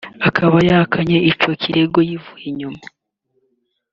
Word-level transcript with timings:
akaba 0.27 0.57
yahakanye 0.67 1.17
ico 1.31 1.49
kirego 1.61 1.99
yivuye 2.07 2.45
inyuma 2.51 2.83